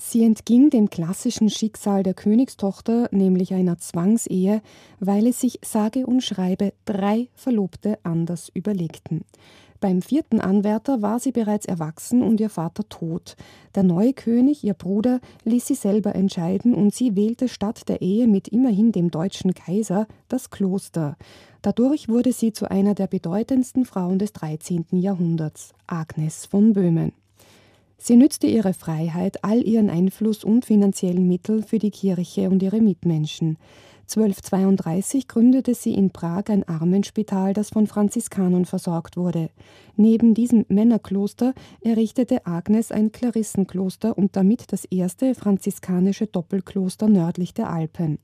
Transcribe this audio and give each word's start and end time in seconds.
Sie 0.00 0.22
entging 0.22 0.70
dem 0.70 0.90
klassischen 0.90 1.50
Schicksal 1.50 2.04
der 2.04 2.14
Königstochter, 2.14 3.08
nämlich 3.10 3.52
einer 3.52 3.78
Zwangsehe, 3.78 4.62
weil 5.00 5.26
es 5.26 5.40
sich 5.40 5.58
sage 5.64 6.06
und 6.06 6.22
schreibe 6.22 6.72
drei 6.84 7.28
Verlobte 7.34 7.98
anders 8.04 8.48
überlegten. 8.54 9.24
Beim 9.80 10.00
vierten 10.00 10.40
Anwärter 10.40 11.02
war 11.02 11.18
sie 11.18 11.32
bereits 11.32 11.66
erwachsen 11.66 12.22
und 12.22 12.40
ihr 12.40 12.48
Vater 12.48 12.88
tot. 12.88 13.36
Der 13.74 13.82
neue 13.82 14.12
König, 14.12 14.62
ihr 14.62 14.74
Bruder, 14.74 15.20
ließ 15.44 15.66
sie 15.66 15.74
selber 15.74 16.14
entscheiden 16.14 16.74
und 16.74 16.94
sie 16.94 17.16
wählte 17.16 17.48
statt 17.48 17.88
der 17.88 18.00
Ehe 18.00 18.28
mit 18.28 18.46
immerhin 18.48 18.92
dem 18.92 19.10
deutschen 19.10 19.52
Kaiser 19.52 20.06
das 20.28 20.50
Kloster. 20.50 21.16
Dadurch 21.62 22.08
wurde 22.08 22.32
sie 22.32 22.52
zu 22.52 22.70
einer 22.70 22.94
der 22.94 23.08
bedeutendsten 23.08 23.84
Frauen 23.84 24.20
des 24.20 24.32
13. 24.32 24.86
Jahrhunderts, 24.92 25.74
Agnes 25.88 26.46
von 26.46 26.72
Böhmen. 26.72 27.12
Sie 28.00 28.14
nützte 28.14 28.46
ihre 28.46 28.74
Freiheit, 28.74 29.42
all 29.44 29.66
ihren 29.66 29.90
Einfluss 29.90 30.44
und 30.44 30.64
finanziellen 30.64 31.26
Mittel 31.26 31.62
für 31.62 31.80
die 31.80 31.90
Kirche 31.90 32.48
und 32.48 32.62
ihre 32.62 32.80
Mitmenschen. 32.80 33.58
1232 34.02 35.28
gründete 35.28 35.74
sie 35.74 35.92
in 35.92 36.10
Prag 36.10 36.44
ein 36.48 36.66
Armenspital, 36.66 37.52
das 37.52 37.70
von 37.70 37.86
Franziskanern 37.86 38.64
versorgt 38.64 39.18
wurde. 39.18 39.50
Neben 39.96 40.32
diesem 40.32 40.64
Männerkloster 40.68 41.52
errichtete 41.82 42.46
Agnes 42.46 42.90
ein 42.90 43.12
Klarissenkloster 43.12 44.16
und 44.16 44.34
damit 44.36 44.72
das 44.72 44.86
erste 44.86 45.34
franziskanische 45.34 46.26
Doppelkloster 46.26 47.08
nördlich 47.08 47.52
der 47.52 47.68
Alpen. 47.68 48.18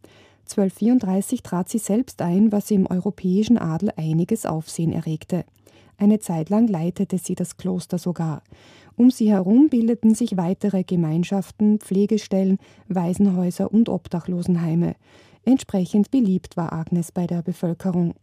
1234 0.44 1.42
trat 1.42 1.68
sie 1.68 1.78
selbst 1.78 2.22
ein, 2.22 2.52
was 2.52 2.70
im 2.70 2.86
europäischen 2.86 3.58
Adel 3.58 3.91
einiges 3.96 4.46
Aufsehen 4.46 4.92
erregte. 4.92 5.44
Eine 5.96 6.18
Zeit 6.18 6.50
lang 6.50 6.68
leitete 6.68 7.18
sie 7.18 7.34
das 7.34 7.56
Kloster 7.56 7.98
sogar. 7.98 8.42
Um 8.96 9.10
sie 9.10 9.30
herum 9.30 9.68
bildeten 9.68 10.14
sich 10.14 10.36
weitere 10.36 10.84
Gemeinschaften, 10.84 11.78
Pflegestellen, 11.80 12.58
Waisenhäuser 12.88 13.72
und 13.72 13.88
Obdachlosenheime. 13.88 14.94
Entsprechend 15.44 16.10
beliebt 16.10 16.56
war 16.56 16.72
Agnes 16.72 17.12
bei 17.12 17.27
der 17.27 17.42
Bevölkerung. 17.42 18.14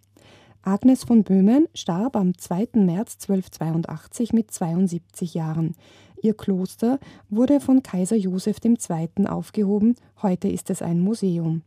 Agnes 0.63 1.03
von 1.03 1.23
Böhmen 1.23 1.67
starb 1.73 2.15
am 2.15 2.37
2. 2.37 2.69
März 2.75 3.17
1282 3.21 4.31
mit 4.31 4.51
72 4.51 5.33
Jahren. 5.33 5.75
Ihr 6.21 6.35
Kloster 6.35 6.99
wurde 7.29 7.59
von 7.59 7.81
Kaiser 7.81 8.15
Joseph 8.15 8.57
II. 8.63 9.25
aufgehoben, 9.27 9.95
heute 10.21 10.47
ist 10.47 10.69
es 10.69 10.83
ein 10.83 10.99
Museum. 10.99 11.63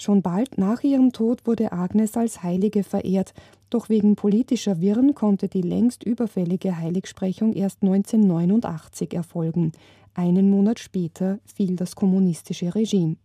Schon 0.00 0.22
bald 0.22 0.56
nach 0.56 0.82
ihrem 0.82 1.12
Tod 1.12 1.46
wurde 1.46 1.72
Agnes 1.72 2.16
als 2.16 2.42
Heilige 2.42 2.84
verehrt, 2.84 3.34
doch 3.68 3.90
wegen 3.90 4.16
politischer 4.16 4.80
Wirren 4.80 5.14
konnte 5.14 5.46
die 5.46 5.60
längst 5.60 6.04
überfällige 6.04 6.78
Heiligsprechung 6.78 7.52
erst 7.52 7.82
1989 7.82 9.12
erfolgen. 9.12 9.72
Einen 10.14 10.48
Monat 10.48 10.78
später 10.78 11.38
fiel 11.44 11.76
das 11.76 11.96
kommunistische 11.96 12.74
Regime. 12.74 13.16